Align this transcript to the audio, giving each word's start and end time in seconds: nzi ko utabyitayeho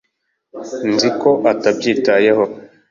nzi 0.91 1.09
ko 1.19 1.29
utabyitayeho 1.49 2.43